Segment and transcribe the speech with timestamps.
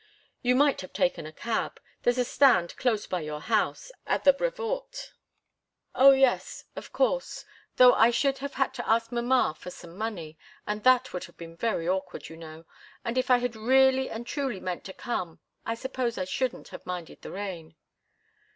[0.41, 1.79] "You might have taken a cab.
[2.01, 5.13] There's a stand close by your house, at the Brevoort."
[5.93, 10.39] "Oh, yes of course though I should have had to ask mamma for some money,
[10.65, 12.65] and that would have been very awkward, you know.
[13.05, 16.83] And if I had really and truly meant to come, I suppose I shouldn't have
[16.83, 17.75] minded the rain."